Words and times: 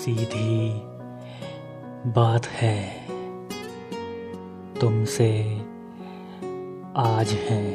सीधी 0.00 0.80
बात 2.10 2.46
है। 2.46 3.06
तुमसे 4.80 5.58
आज 6.96 7.28
है। 7.28 7.74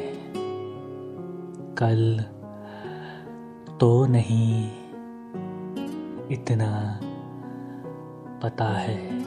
कल 1.74 2.24
तो 3.80 4.06
नहीं। 4.06 4.70
इतना 6.30 7.00
पता 8.42 8.64
है। 8.64 9.18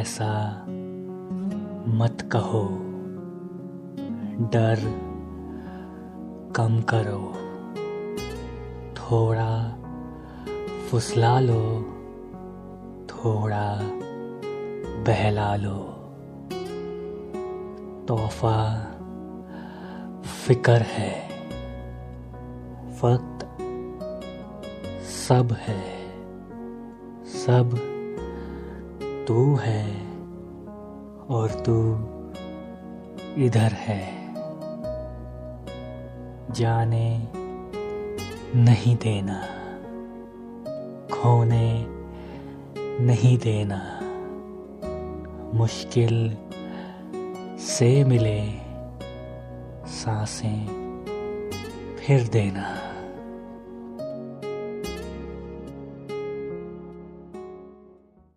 ऐसा 0.00 0.64
मत 1.88 2.28
कहो। 2.32 2.68
डर 4.46 4.78
कम 6.56 6.82
करो। 6.82 7.32
थोड़ा 8.94 9.81
फुसला 10.92 11.40
लो, 11.40 11.80
थोड़ा 13.06 13.78
बहला 15.06 15.56
लो। 15.56 15.78
तोहफा 18.08 18.74
फिकर 20.22 20.82
है, 20.82 21.28
वक्त 23.04 23.46
सब 25.02 25.56
है, 25.60 25.82
सब 27.26 27.74
तू 29.28 29.54
है 29.54 30.06
और 31.30 31.62
तू 31.66 31.94
इधर 33.42 33.72
है। 33.72 34.34
जाने 36.50 37.28
नहीं 38.54 38.96
देना। 38.96 39.61
खोने 41.22 41.86
नहीं 43.04 43.38
देना। 43.38 44.00
मुश्किल 45.54 46.36
से 47.58 48.04
मिले 48.04 48.50
साँसें 49.86 50.66
फिर 51.98 52.28
देना। 52.28 52.91